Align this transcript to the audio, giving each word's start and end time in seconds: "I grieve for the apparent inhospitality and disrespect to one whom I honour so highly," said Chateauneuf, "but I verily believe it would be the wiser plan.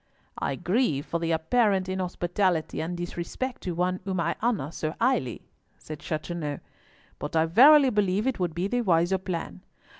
"I 0.39 0.55
grieve 0.55 1.05
for 1.05 1.19
the 1.19 1.29
apparent 1.29 1.87
inhospitality 1.87 2.81
and 2.81 2.97
disrespect 2.97 3.61
to 3.61 3.75
one 3.75 3.99
whom 4.03 4.19
I 4.19 4.35
honour 4.41 4.71
so 4.71 4.95
highly," 4.99 5.45
said 5.77 6.01
Chateauneuf, 6.01 6.59
"but 7.19 7.35
I 7.35 7.45
verily 7.45 7.91
believe 7.91 8.25
it 8.25 8.39
would 8.39 8.55
be 8.55 8.67
the 8.67 8.81
wiser 8.81 9.19
plan. 9.19 9.61